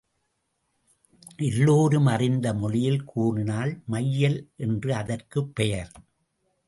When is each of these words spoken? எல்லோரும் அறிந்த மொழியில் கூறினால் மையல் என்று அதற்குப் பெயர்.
எல்லோரும் 1.37 2.05
அறிந்த 2.05 2.53
மொழியில் 2.53 3.03
கூறினால் 3.03 3.81
மையல் 3.85 4.49
என்று 4.57 4.95
அதற்குப் 4.95 5.55
பெயர். 5.55 5.91